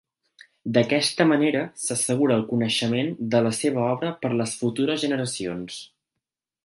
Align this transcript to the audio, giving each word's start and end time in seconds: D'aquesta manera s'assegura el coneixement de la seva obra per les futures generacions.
D'aquesta 0.77 1.27
manera 1.31 1.59
s'assegura 1.81 2.37
el 2.41 2.45
coneixement 2.53 3.13
de 3.35 3.43
la 3.49 3.51
seva 3.59 3.85
obra 3.91 4.15
per 4.25 4.33
les 4.41 4.57
futures 4.63 5.05
generacions. 5.05 5.79